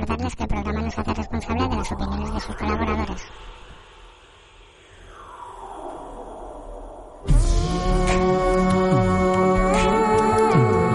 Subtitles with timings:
[0.00, 3.22] recordarles que el programa no se hace responsable de las opiniones de sus colaboradores.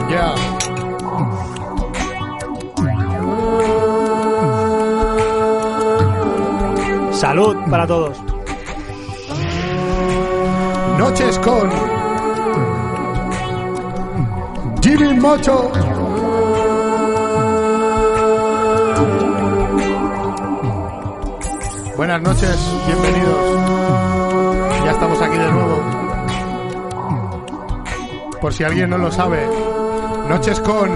[0.10, 0.36] Ya.
[7.14, 8.18] Salud para todos.
[10.98, 11.70] Noches con
[14.82, 15.72] Jimmy Mocho.
[21.96, 22.58] Buenas noches,
[22.88, 23.60] bienvenidos.
[24.84, 25.84] Ya estamos aquí de nuevo.
[28.42, 29.48] Por si alguien no lo sabe,
[30.28, 30.90] Noches con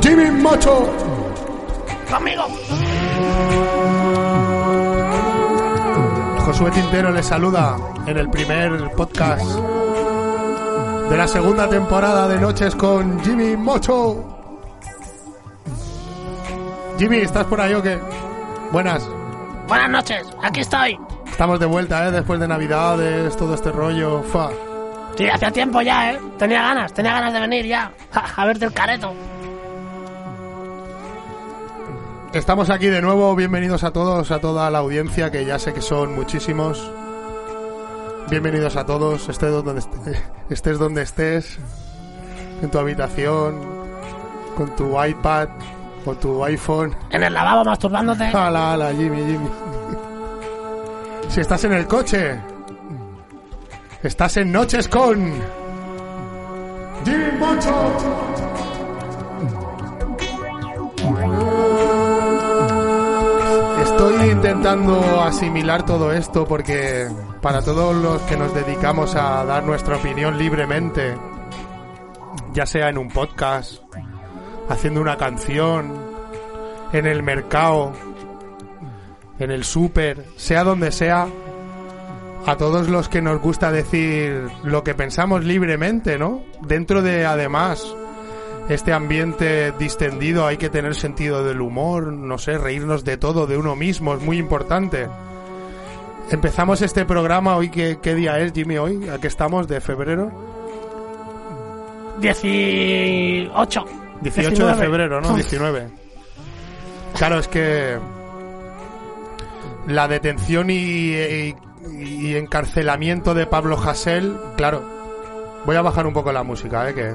[0.00, 0.88] Jimmy Mocho.
[2.08, 2.44] Conmigo.
[6.44, 9.44] Josué Tintero les saluda en el primer podcast
[11.10, 14.24] de la segunda temporada de Noches con Jimmy Mocho.
[16.96, 17.98] Jimmy, ¿estás por ahí o qué?
[18.70, 19.11] Buenas.
[19.72, 20.98] Buenas noches, aquí estoy.
[21.24, 22.10] Estamos de vuelta, ¿eh?
[22.10, 24.22] Después de Navidades, todo este rollo.
[24.22, 24.50] Fa.
[25.16, 26.20] Sí, hacía tiempo ya, ¿eh?
[26.38, 27.90] Tenía ganas, tenía ganas de venir ya.
[28.36, 29.14] A verte el careto.
[32.34, 35.80] Estamos aquí de nuevo, bienvenidos a todos, a toda la audiencia, que ya sé que
[35.80, 36.92] son muchísimos.
[38.28, 41.58] Bienvenidos a todos, estés donde estés, estés donde estés,
[42.60, 43.58] en tu habitación,
[44.54, 45.48] con tu iPad,
[46.04, 46.94] con tu iPhone.
[47.10, 48.24] En el lavabo masturbándote.
[48.24, 49.48] Ala, ala, Jimmy, Jimmy.
[51.28, 52.38] Si estás en el coche,
[54.02, 55.32] estás en Noches con
[57.04, 57.32] Jimmy.
[63.82, 67.08] Estoy intentando asimilar todo esto porque
[67.40, 71.16] para todos los que nos dedicamos a dar nuestra opinión libremente,
[72.52, 73.82] ya sea en un podcast,
[74.68, 76.12] haciendo una canción,
[76.92, 77.92] en el mercado,
[79.38, 81.26] en el súper, sea donde sea,
[82.44, 86.42] a todos los que nos gusta decir lo que pensamos libremente, ¿no?
[86.60, 87.84] Dentro de, además,
[88.68, 93.56] este ambiente distendido hay que tener sentido del humor, no sé, reírnos de todo, de
[93.56, 95.08] uno mismo, es muy importante.
[96.30, 99.08] Empezamos este programa hoy, ¿qué, qué día es, Jimmy, hoy?
[99.08, 99.68] ¿A qué estamos?
[99.68, 100.30] ¿De febrero?
[102.20, 104.01] 18.
[104.22, 104.80] 18 de 19.
[104.82, 105.34] febrero, ¿no?
[105.34, 105.88] 19.
[107.16, 107.98] Claro, es que
[109.86, 111.54] la detención y, y-
[112.00, 114.82] y encarcelamiento de Pablo Hasél, claro.
[115.66, 116.94] Voy a bajar un poco la música, ¿eh?
[116.94, 117.14] Que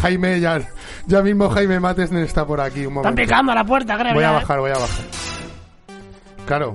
[0.00, 0.60] Jaime, ya,
[1.06, 3.22] ya mismo Jaime Matesner está por aquí, un Están momento.
[3.22, 4.14] picando a la puerta, creo.
[4.14, 4.34] Voy a ¿eh?
[4.34, 5.04] bajar, voy a bajar.
[6.46, 6.74] Claro.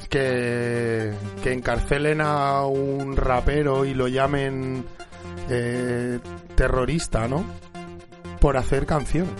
[0.00, 1.12] Es que,
[1.42, 4.84] que encarcelen a un rapero y lo llamen
[5.48, 6.18] eh,
[6.54, 7.44] terrorista, ¿no?
[8.40, 9.32] Por hacer canciones.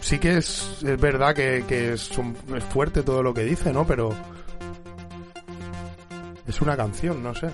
[0.00, 2.10] Sí que es, es verdad que, que es,
[2.70, 3.86] fuerte todo lo que dice, ¿no?
[3.86, 4.14] Pero
[6.46, 7.48] es una canción, no sé.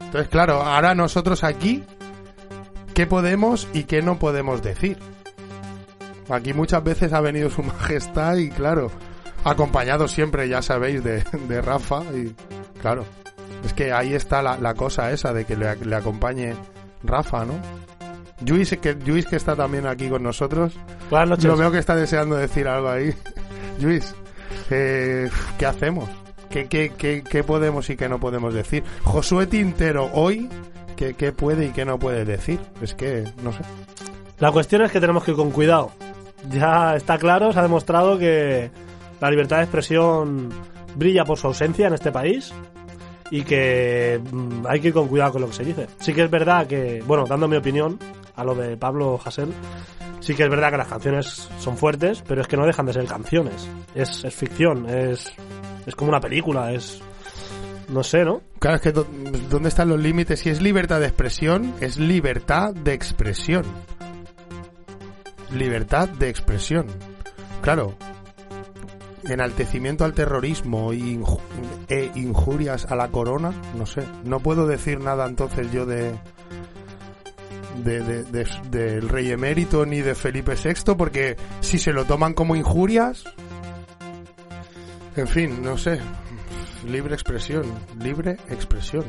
[0.00, 1.84] Entonces, claro, ahora nosotros aquí,
[2.94, 4.98] ¿qué podemos y qué no podemos decir?
[6.28, 8.90] Aquí muchas veces ha venido su majestad y claro,
[9.44, 12.34] acompañado siempre, ya sabéis, de, de Rafa y
[12.80, 13.04] claro,
[13.64, 16.54] es que ahí está la, la cosa esa de que le, le acompañe
[17.02, 17.54] Rafa, ¿no?
[18.46, 20.74] Luis que, Luis que está también aquí con nosotros,
[21.10, 21.44] Buenas noches.
[21.44, 23.14] lo veo que está deseando decir algo ahí.
[23.80, 24.14] Luis,
[24.70, 26.08] eh, ¿qué hacemos?
[26.50, 28.84] ¿Qué, qué, qué, qué podemos y qué no podemos decir?
[29.02, 30.48] Josué Tintero, hoy,
[30.96, 32.60] ¿qué, ¿qué puede y qué no puede decir?
[32.80, 33.60] Es que, no sé.
[34.38, 35.92] La cuestión es que tenemos que ir con cuidado.
[36.50, 38.70] Ya está claro, se ha demostrado que
[39.20, 40.50] la libertad de expresión
[40.96, 42.52] brilla por su ausencia en este país
[43.30, 45.86] y que mm, hay que ir con cuidado con lo que se dice.
[46.00, 47.98] Sí que es verdad que, bueno, dando mi opinión
[48.36, 49.52] a lo de Pablo Hasél,
[50.20, 52.92] sí que es verdad que las canciones son fuertes, pero es que no dejan de
[52.92, 53.68] ser canciones.
[53.94, 55.32] Es, es ficción, es,
[55.86, 57.00] es como una película, es...
[57.88, 58.40] No sé, ¿no?
[58.60, 60.40] Claro, es que ¿dónde están los límites?
[60.40, 63.64] Si es libertad de expresión, es libertad de expresión.
[65.52, 66.86] Libertad de expresión.
[67.60, 67.94] Claro.
[69.24, 74.02] Enaltecimiento al terrorismo e injurias a la corona, no sé.
[74.24, 76.14] No puedo decir nada entonces yo de,
[77.82, 82.34] de, de- de- del rey emérito ni de Felipe VI porque si se lo toman
[82.34, 83.24] como injurias,
[85.16, 86.00] en fin, no sé.
[86.86, 87.64] Libre expresión,
[88.00, 89.04] libre expresión.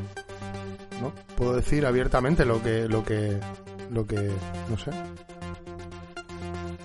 [1.02, 1.12] ¿No?
[1.36, 3.38] Puedo decir abiertamente lo que, lo que,
[3.92, 4.32] lo que,
[4.70, 4.92] no sé.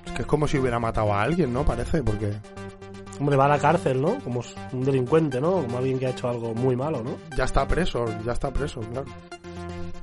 [0.06, 1.64] Es que es como si hubiera matado a alguien, ¿no?
[1.64, 2.32] Parece, porque
[3.20, 4.18] Hombre, va a la cárcel, ¿no?
[4.20, 4.42] Como
[4.72, 5.52] un delincuente, ¿no?
[5.62, 7.16] Como alguien que ha hecho algo muy malo, ¿no?
[7.36, 9.06] ya está preso, ya está preso, claro.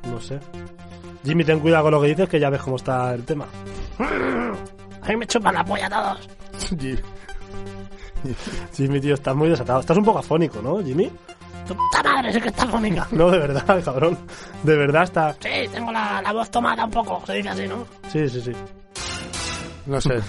[0.10, 0.40] No sé.
[1.28, 3.46] Jimmy, ten cuidado con lo que dices, que ya ves cómo está el tema.
[4.00, 6.30] A mí me chupan la polla todos.
[6.80, 6.98] Jim-
[8.74, 9.80] Jimmy, tío, estás muy desatado.
[9.82, 11.12] Estás un poco afónico, ¿no, Jimmy?
[11.68, 13.08] Tu puta madre, sí que está fónica.
[13.12, 14.18] No, de verdad, cabrón.
[14.64, 15.34] De verdad está...
[15.34, 17.86] Sí, tengo la, la voz tomada un poco, se dice así, ¿no?
[18.10, 18.52] Sí, sí, sí.
[19.86, 20.20] No sé,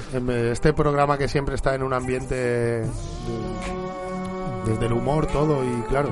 [0.52, 2.86] este programa que siempre está en un ambiente de-
[4.66, 6.10] desde el humor todo y claro,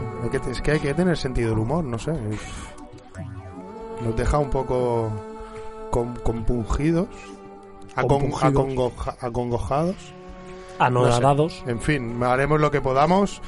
[0.51, 2.13] es que hay que tener sentido del humor, no sé.
[4.03, 5.11] Nos deja un poco
[5.91, 7.09] con- compungidos,
[7.95, 8.53] acon- Compungidos.
[8.53, 9.97] acongoja- acongojados.
[10.79, 11.65] Anodados.
[11.67, 13.41] En fin, haremos lo que podamos.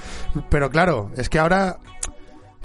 [0.48, 1.78] Pero claro, es que ahora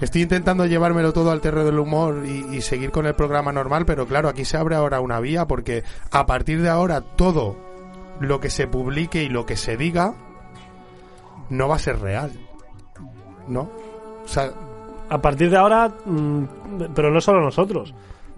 [0.00, 3.84] estoy intentando llevármelo todo al terreno del humor y, y seguir con el programa normal,
[3.84, 7.56] pero claro, aquí se abre ahora una vía porque a partir de ahora todo
[8.20, 10.14] lo que se publique y lo que se diga
[11.50, 12.32] no va a ser real.
[13.46, 13.68] ¿No?
[14.24, 14.50] O sea,
[15.14, 16.42] A partir de ahora, mm,
[16.94, 17.94] pero no solo nosotros.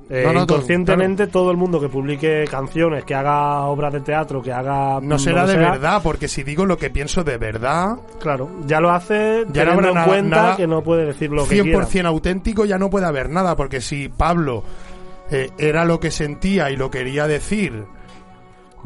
[0.09, 4.01] Eh, No, no, todo- inconscientemente todo el mundo que publique canciones, que haga obras de
[4.01, 5.01] teatro, que haga...
[5.03, 7.97] no mm, será que de sea, verdad, porque si digo lo que pienso de verdad,
[8.21, 11.31] Claro, ya lo hace Ya no teniendo habrá en cuenta nada que no puede decir
[11.33, 12.09] lo que 100% quiera.
[12.11, 14.63] auténtico ya no puede haber nada, porque si Pablo
[15.33, 17.85] eh, era lo que sentía y lo quería decir,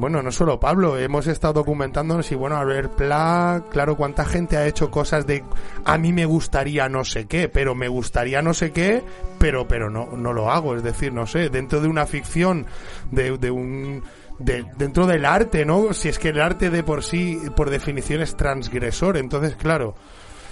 [0.01, 4.57] bueno, no solo Pablo, hemos estado documentándonos y bueno, a ver, Pla, claro, cuánta gente
[4.57, 5.45] ha hecho cosas de
[5.85, 9.05] a mí me gustaría no sé qué, pero me gustaría no sé qué,
[9.39, 12.67] pero pero no no lo hago, es decir, no sé, dentro de una ficción
[13.11, 14.03] de, de un
[14.39, 15.93] de, dentro del arte, ¿no?
[15.93, 19.19] Si es que el arte de por sí, por definición, es transgresor.
[19.19, 19.95] Entonces, claro,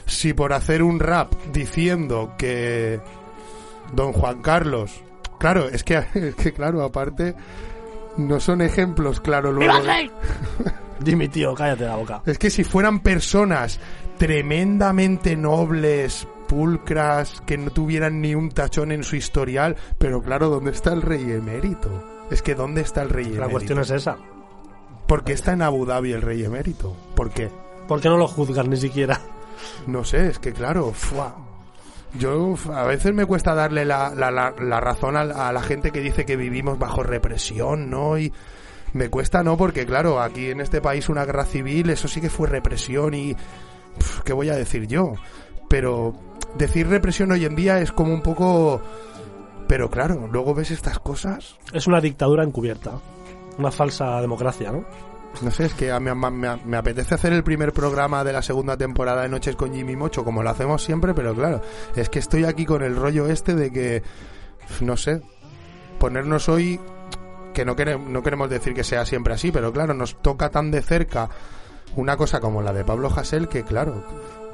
[0.05, 3.00] si por hacer un rap diciendo que
[3.93, 5.03] Don Juan Carlos,
[5.39, 7.35] claro, es que, es que claro, aparte,
[8.19, 9.73] no son ejemplos, claro, luego.
[11.05, 12.23] Jimmy, tío, cállate la boca.
[12.26, 13.81] Es que si fueran personas
[14.19, 20.73] tremendamente nobles, pulcras, que no tuvieran ni un tachón en su historial, pero claro, ¿dónde
[20.73, 22.26] está el rey emérito?
[22.31, 23.47] Es que ¿dónde está el rey emérito?
[23.47, 24.17] La cuestión es esa.
[25.06, 26.94] ¿Por qué está en Abu Dhabi el rey emérito?
[27.14, 27.50] ¿Por qué?
[27.87, 29.21] ¿Por qué no lo juzgas ni siquiera?
[29.87, 31.35] No sé, es que claro, ¡fua!
[32.14, 36.00] Yo a veces me cuesta darle la, la, la, razón a, a la gente que
[36.00, 38.19] dice que vivimos bajo represión, ¿no?
[38.19, 38.32] Y
[38.93, 39.56] me cuesta, ¿no?
[39.56, 43.34] Porque claro, aquí en este país una guerra civil, eso sí que fue represión y...
[43.34, 45.14] pf, ¿Qué voy a decir yo?
[45.69, 46.14] Pero
[46.56, 48.81] decir represión hoy en día es como un poco...
[49.66, 52.93] Pero claro, luego ves estas cosas Es una dictadura encubierta.
[53.58, 54.87] Una falsa democracia, ¿no?
[55.42, 58.76] No sé, es que me, me- me apetece hacer el primer programa de la segunda
[58.76, 61.60] temporada de Noches con Jimmy Mocho, como lo hacemos siempre, pero claro,
[61.94, 64.02] es que estoy aquí con el rollo este de que,
[64.80, 65.20] no sé,
[66.00, 66.80] ponernos hoy,
[67.54, 70.70] que no queremos, no queremos decir que sea siempre así, pero claro, nos toca tan
[70.72, 71.28] de cerca
[71.94, 74.02] una cosa como la de Pablo Hasél que, claro,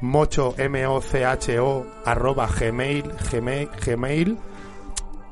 [0.02, 4.38] mocho M-O-C-H-O arroba gmail, gmail, gmail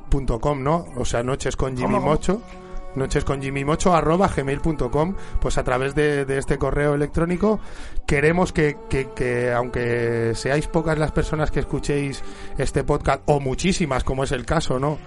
[0.10, 0.86] punto com, ¿no?
[0.96, 2.08] O sea, noches con Jimmy ¿Cómo?
[2.08, 2.65] Mocho noches con Jimmy Mocho
[2.96, 7.60] arroba gmail.com pues a través de, de este correo electrónico
[8.06, 12.24] queremos que, que, que aunque seáis pocas las personas que escuchéis
[12.58, 14.98] este podcast o muchísimas como es el caso no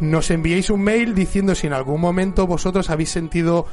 [0.00, 3.66] nos enviéis un mail diciendo si en algún momento vosotros habéis sentido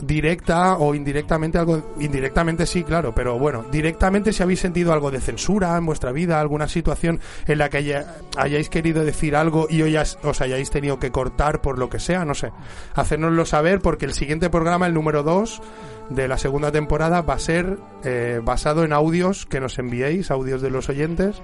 [0.00, 5.20] directa o indirectamente algo indirectamente sí claro pero bueno directamente si habéis sentido algo de
[5.20, 9.82] censura en vuestra vida alguna situación en la que haya- hayáis querido decir algo y
[9.82, 12.50] hoy as- os hayáis tenido que cortar por lo que sea no sé.
[12.94, 15.62] Hacérnoslo saber porque el siguiente programa el número 2
[16.10, 20.62] de la segunda temporada va a ser eh, basado en audios que nos enviéis audios
[20.62, 21.42] de los oyentes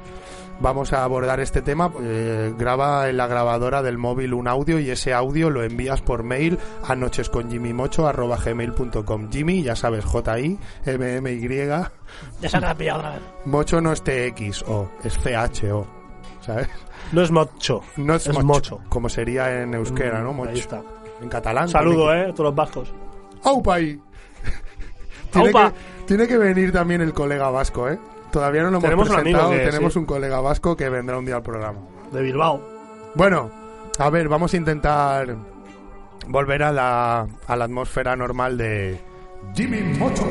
[0.60, 1.90] vamos a abordar este tema.
[2.00, 6.22] eh, graba en la grabadora del móvil un audio y ese audio lo envías por
[6.22, 11.48] mail a nochesconjimmymocho.gmail.com Jimmy, ya sabes, J-I-M-M-Y.
[12.40, 13.20] Ya se ha pillado otra vez.
[13.44, 15.86] Mocho no es TX-O, es C-H-O.
[16.40, 16.68] ¿Sabes?
[17.12, 17.82] No es mocho.
[17.96, 18.80] No es, Es mocho, mocho.
[18.88, 20.32] Como sería en euskera, ¿no?
[20.32, 20.50] Mm, Mocho.
[20.50, 20.82] Ahí está.
[21.20, 21.68] En catalán.
[21.68, 22.92] Saludo, eh, todos los vascos.
[23.44, 24.00] ¡Aupa ahí!
[25.32, 25.72] Tiene, que,
[26.06, 27.98] tiene que venir también el colega vasco, ¿eh?
[28.30, 29.50] Todavía no lo hemos Tenemos un amigo presentado.
[29.64, 29.98] que- Tenemos sí.
[29.98, 31.78] un colega vasco que vendrá un día al programa.
[32.12, 32.60] De Bilbao.
[33.14, 33.50] Bueno,
[33.98, 35.36] a ver, vamos a intentar
[36.28, 38.98] volver a la, a la atmósfera normal de
[39.54, 40.24] Jimmy Mocho.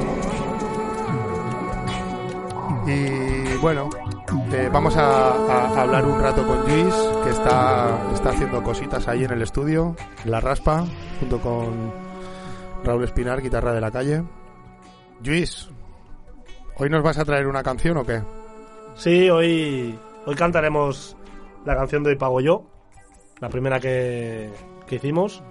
[2.88, 3.90] Y bueno,
[4.52, 6.94] eh, vamos a, a hablar un rato con Luis,
[7.24, 10.86] que está, está haciendo cositas ahí en el estudio, en la raspa,
[11.20, 11.94] junto con
[12.84, 14.24] Raúl Espinar, guitarra de la calle.
[15.24, 15.70] Luis,
[16.78, 18.22] ¿hoy nos vas a traer una canción o qué?
[18.96, 21.16] Sí, hoy, hoy cantaremos
[21.66, 22.66] la canción de Hoy Pago Yo,
[23.40, 24.52] la primera que,
[24.88, 25.44] que hicimos.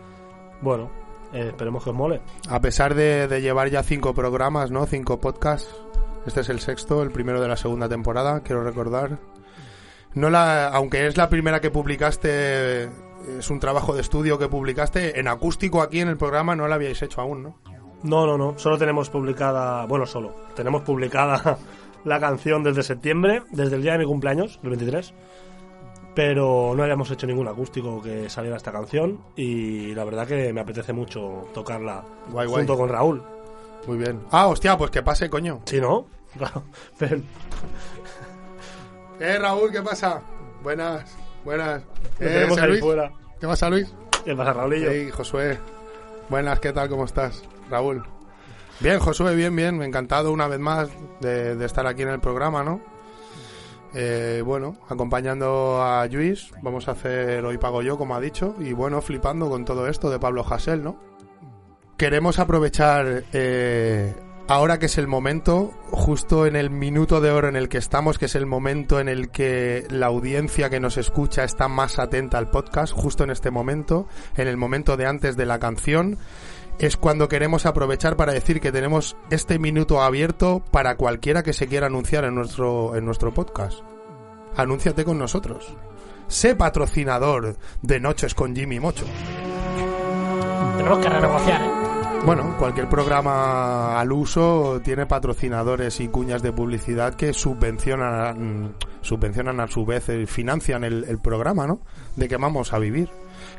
[0.60, 0.90] Bueno,
[1.32, 2.20] eh, esperemos que os mole.
[2.48, 4.86] A pesar de, de llevar ya cinco programas, ¿no?
[4.86, 5.72] Cinco podcasts.
[6.26, 9.18] Este es el sexto, el primero de la segunda temporada, quiero recordar.
[10.14, 12.84] No la, aunque es la primera que publicaste,
[13.38, 16.74] es un trabajo de estudio que publicaste en acústico aquí en el programa, no la
[16.74, 17.69] habíais hecho aún, ¿no?
[18.02, 21.58] No, no, no, solo tenemos publicada, bueno, solo, tenemos publicada
[22.04, 25.12] la canción desde septiembre, desde el día de mi cumpleaños, el 23.
[26.14, 30.60] Pero no habíamos hecho ningún acústico que saliera esta canción y la verdad que me
[30.60, 32.58] apetece mucho tocarla Guay, guay.
[32.60, 33.22] junto con Raúl.
[33.86, 34.20] Muy bien.
[34.30, 35.60] Ah, hostia, pues que pase, coño.
[35.64, 36.06] ¿Sí, no?
[39.20, 40.22] Eh, Raúl, ¿qué pasa?
[40.62, 41.14] Buenas,
[41.44, 41.82] buenas.
[42.18, 42.58] Eh, tenemos.
[43.38, 43.94] ¿Qué pasa, Luis?
[44.24, 44.90] ¿Qué pasa, Raulillo?
[44.90, 45.58] Hey, Josué.
[46.30, 46.88] Buenas, ¿qué tal?
[46.88, 47.42] ¿Cómo estás?
[47.70, 48.02] Raúl.
[48.80, 49.82] Bien, Josué, bien, bien.
[49.82, 50.88] Encantado una vez más
[51.20, 52.80] de, estar aquí en el programa, ¿no?
[53.92, 58.72] Eh, bueno, acompañando a Luis, vamos a hacer Hoy Pago Yo, como ha dicho, y
[58.72, 60.96] bueno, flipando con todo esto de Pablo Hasél, ¿no?
[61.96, 64.14] Queremos aprovechar, eh,
[64.48, 68.16] ahora que es el momento, justo en el minuto de oro en el que estamos,
[68.16, 72.38] que es el momento en el que la audiencia que nos escucha está más atenta
[72.38, 76.16] al podcast, justo en este momento, en el momento de antes de la canción,
[76.80, 81.66] es cuando queremos aprovechar para decir que tenemos este minuto abierto para cualquiera que se
[81.66, 83.80] quiera anunciar en nuestro, en nuestro podcast.
[84.56, 85.76] Anúnciate con nosotros.
[86.26, 89.04] Sé patrocinador de Noches con Jimmy Mocho.
[90.78, 91.70] Tenemos que renegociar, ¿eh?
[92.24, 99.68] Bueno, cualquier programa al uso tiene patrocinadores y cuñas de publicidad que subvencionan, subvencionan a
[99.68, 101.80] su vez, eh, financian el, el programa, ¿no?
[102.16, 103.10] De que vamos a vivir.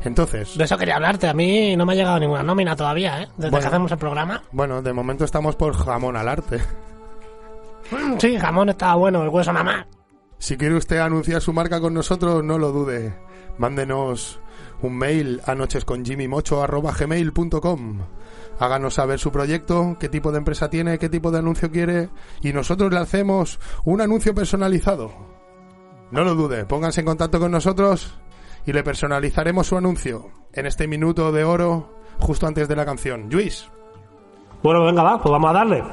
[0.04, 1.28] Entonces, De eso quería hablarte.
[1.28, 3.28] A mí no me ha llegado ninguna nómina todavía, ¿eh?
[3.38, 3.60] Desde Bueno.
[3.62, 4.44] que hacemos el programa.
[4.52, 6.58] bueno, de momento estamos por jamón al arte.
[7.92, 9.86] Mm, Sí, jamón estaba bueno, el hueso nada más.
[10.40, 13.14] Si quiere usted anunciar su marca con nosotros, no lo dude.
[13.58, 14.40] Mándenos
[14.82, 18.00] un mail a nochesconjimmymocho.gmail.com
[18.60, 22.10] Háganos saber su proyecto, qué tipo de empresa tiene, qué tipo de anuncio quiere
[22.42, 25.12] y nosotros le hacemos un anuncio personalizado.
[26.12, 28.14] No lo dude, pónganse en contacto con nosotros
[28.66, 33.28] y le personalizaremos su anuncio en este minuto de oro justo antes de la canción.
[33.30, 33.68] Luis,
[34.64, 35.84] Bueno, venga, va, pues vamos a darle.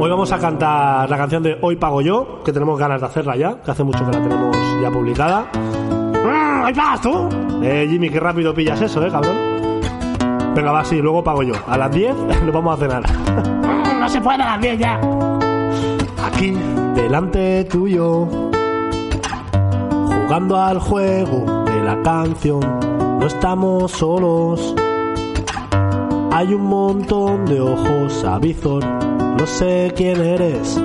[0.00, 3.36] Hoy vamos a cantar la canción de Hoy Pago Yo, que tenemos ganas de hacerla
[3.36, 5.46] ya, que hace mucho que la tenemos ya publicada.
[5.52, 7.28] Mm, ¡Ahí vas tú!
[7.62, 9.36] Eh, Jimmy, qué rápido pillas eso, eh, cabrón.
[10.54, 11.54] Venga, va, sí, luego pago yo.
[11.66, 13.02] A las 10 nos vamos a cenar.
[13.02, 15.00] Mm, No se puede a las 10 ya.
[16.24, 16.50] Aquí,
[16.94, 18.47] delante tuyo,
[20.28, 22.60] jugando al juego de la canción,
[23.18, 24.74] no estamos solos.
[26.30, 30.78] Hay un montón de ojos a visor, no sé quién eres,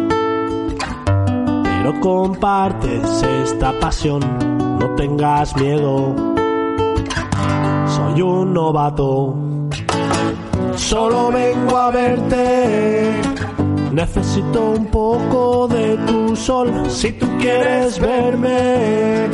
[1.06, 4.22] pero compartes esta pasión,
[4.80, 6.16] no tengas miedo.
[7.88, 9.36] Soy un novato,
[10.78, 13.23] solo vengo a verte.
[13.94, 19.30] Necesito un poco de tu sol si tú quieres verme.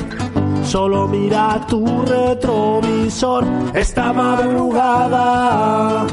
[0.65, 6.05] Solo mira tu retrovisor esta madrugada.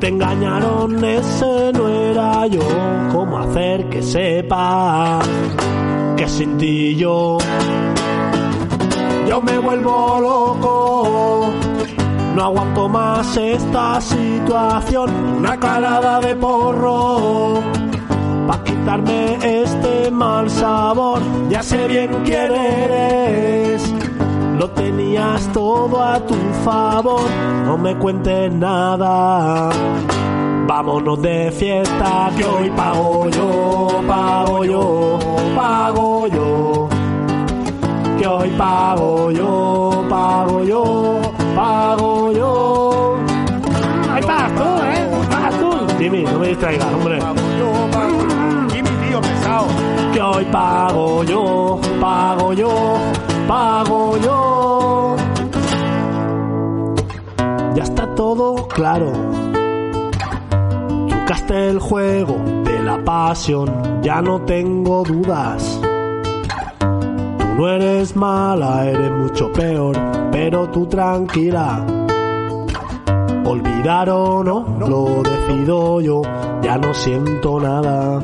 [0.00, 2.66] Te engañaron, ese no era yo.
[3.12, 5.20] ¿Cómo hacer que sepa
[6.16, 7.38] que sin ti yo,
[9.28, 11.67] yo me vuelvo loco?
[12.34, 17.60] No aguanto más esta situación, una calada de porro.
[18.46, 23.92] Pa' quitarme este mal sabor, ya sé bien quién eres.
[24.58, 27.28] Lo tenías todo a tu favor,
[27.66, 29.70] no me cuentes nada.
[30.66, 35.18] Vámonos de fiesta, que hoy pago yo, pago yo,
[35.56, 36.88] pago yo
[38.18, 41.20] que hoy pago yo, pago yo,
[41.58, 43.16] pago yo.
[44.12, 45.10] Ahí vas tú, ¿eh?
[45.30, 45.70] Vas tú.
[45.98, 47.18] Jimmy, no me distraigas, hombre.
[48.72, 49.66] Jimmy, tío, pesado.
[50.12, 52.70] Que hoy pago yo, pago yo,
[53.48, 55.16] pago yo.
[57.74, 59.12] Ya está todo claro.
[61.08, 65.77] Trucaste el juego de la pasión, ya no tengo dudas.
[67.58, 69.96] No eres mala, eres mucho peor,
[70.30, 71.84] pero tú tranquila.
[73.44, 76.22] Olvidar o no, lo decido yo,
[76.62, 78.22] ya no siento nada.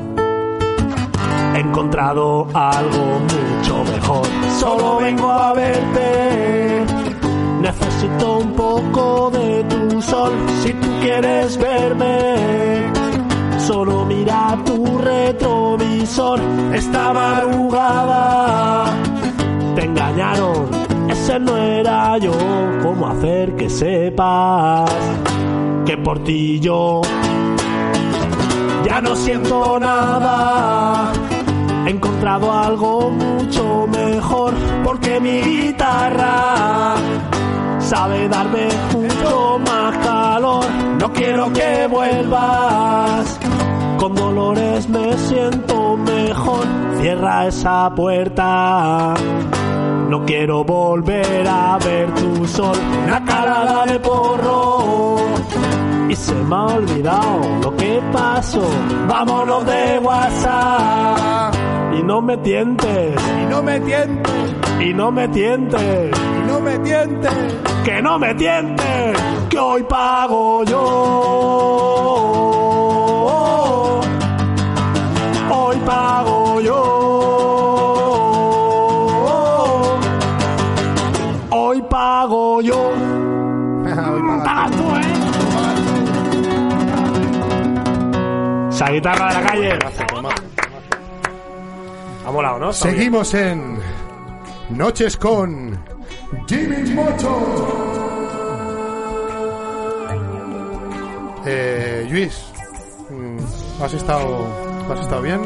[1.56, 4.26] He encontrado algo mucho mejor,
[4.60, 6.86] solo vengo a verte.
[7.60, 12.36] Necesito un poco de tu sol si tú quieres verme.
[13.58, 16.38] Solo mira tu retrovisor
[16.72, 18.84] esta madrugada.
[21.11, 22.33] Ese no era yo.
[22.83, 24.90] ¿Cómo hacer que sepas
[25.85, 27.02] que por ti yo
[28.85, 31.12] ya no siento nada?
[31.87, 34.54] He encontrado algo mucho mejor
[34.85, 36.94] porque mi guitarra
[37.80, 40.64] sabe darme mucho más calor.
[41.00, 43.38] No quiero que vuelvas.
[43.99, 46.66] Con dolores me siento mejor.
[47.00, 49.14] Cierra esa puerta.
[50.14, 52.76] No quiero volver a ver tu sol.
[53.04, 55.16] Una carada de porro.
[56.09, 58.62] Y se me ha olvidado lo que pasó.
[59.09, 61.52] Vámonos de WhatsApp.
[61.99, 63.21] Y no me tientes.
[63.42, 66.11] Y no me tientes, Y no me tientes.
[66.12, 67.33] y no me tientes.
[67.85, 69.18] Que no me tientes.
[69.50, 72.23] Que hoy pago yo.
[88.84, 89.78] Esa guitarra de la calle.
[92.26, 92.70] Ha molado, ¿no?
[92.70, 92.98] Está bien.
[92.98, 93.78] Seguimos en
[94.68, 95.82] Noches con
[96.46, 97.38] Jimmy Mocho.
[101.46, 102.52] Eh, Luis,
[103.08, 104.46] mm, ¿has estado,
[104.92, 105.40] ¿has estado bien?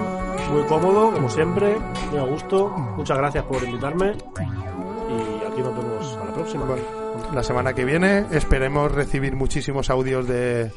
[0.50, 1.76] Muy cómodo, como siempre.
[2.11, 2.71] Muy a gusto.
[2.97, 4.16] Muchas gracias por invitarme.
[4.16, 6.64] Y aquí nos vemos a la próxima.
[7.33, 10.73] La semana que viene esperemos recibir muchísimos audios de,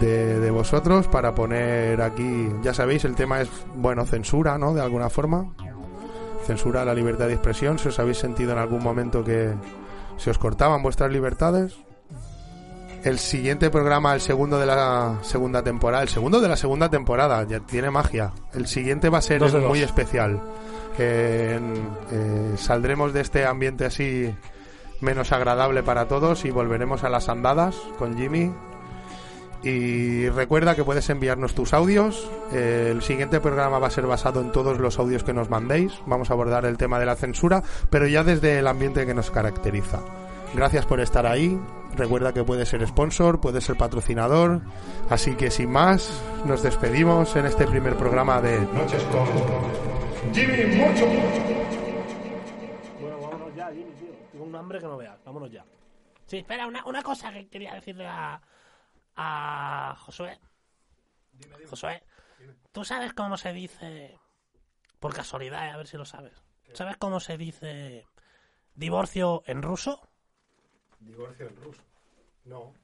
[0.00, 4.74] de, de vosotros para poner aquí, ya sabéis, el tema es, bueno, censura, ¿no?
[4.74, 5.54] De alguna forma.
[6.46, 7.78] Censura a la libertad de expresión.
[7.78, 9.54] Si os habéis sentido en algún momento que
[10.16, 11.76] se os cortaban vuestras libertades.
[13.02, 17.44] El siguiente programa, el segundo de la segunda temporada, el segundo de la segunda temporada,
[17.44, 18.32] ya tiene magia.
[18.54, 20.40] El siguiente va a ser muy especial.
[20.96, 21.58] Que,
[22.12, 24.34] eh, saldremos de este ambiente así
[25.00, 28.52] menos agradable para todos y volveremos a las andadas con Jimmy.
[29.64, 32.30] Y recuerda que puedes enviarnos tus audios.
[32.52, 35.92] El siguiente programa va a ser basado en todos los audios que nos mandéis.
[36.04, 39.30] Vamos a abordar el tema de la censura, pero ya desde el ambiente que nos
[39.30, 40.00] caracteriza.
[40.54, 41.58] Gracias por estar ahí.
[41.96, 44.60] Recuerda que puedes ser sponsor, puedes ser patrocinador.
[45.08, 49.26] Así que sin más, nos despedimos en este primer programa de Noches con
[50.34, 51.06] Jimmy Mucho.
[53.00, 54.10] Bueno, vámonos ya, Jimmy, tío.
[54.30, 55.16] Tengo un hambre que no veas.
[55.24, 55.64] Vámonos ya.
[56.26, 58.40] Sí, espera, una, una cosa que quería decirle a,
[59.16, 60.38] a Josué.
[61.68, 62.02] Josué,
[62.72, 64.18] ¿tú sabes cómo se dice,
[65.00, 66.32] por casualidad, eh, a ver si lo sabes,
[66.72, 68.06] ¿sabes cómo se dice
[68.74, 70.08] divorcio en ruso?
[71.00, 71.82] Divorcio en ruso.
[72.44, 72.74] No.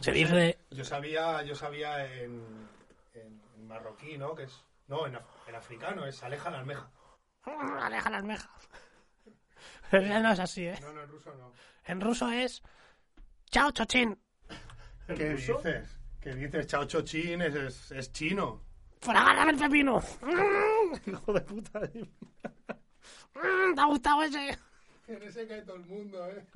[0.00, 2.68] Se dice, Yo sabía, yo sabía en,
[3.14, 4.34] en, marroquí, ¿no?
[4.34, 4.64] Que es.
[4.88, 6.90] No, en, en africano es aleja la almeja.
[7.80, 8.50] aleja la almeja.
[9.92, 10.78] No es así, ¿eh?
[10.80, 11.52] No, no, en ruso no.
[11.84, 12.62] En ruso es,
[13.50, 14.18] chao, chochín,
[15.06, 15.98] ¿Qué dices?
[16.20, 16.66] ¿Qué dices?
[16.66, 18.60] Chao Chochín es, es, es chino.
[19.00, 20.02] fragálame el pepino.
[21.06, 22.10] Hijo de puta, Jimmy.
[23.74, 24.58] ¿Te ha gustado ese?
[25.06, 26.46] En ese cae todo el mundo, ¿eh?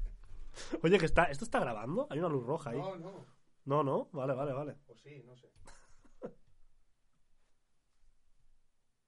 [0.83, 2.07] Oye, que está, ¿esto está grabando?
[2.11, 2.79] Hay una luz roja ahí.
[2.79, 3.27] no.
[3.65, 4.09] No, no.
[4.13, 4.77] Vale, vale, vale.
[4.87, 5.51] Pues sí, no sé.